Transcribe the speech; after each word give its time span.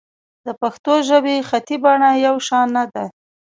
د 0.45 0.47
پښتو 0.61 0.93
ژبې 1.07 1.35
خطي 1.49 1.75
بڼه 1.83 2.09
یو 2.25 2.35
شان 2.47 2.67
نه 2.77 2.83
ده. 2.93 3.05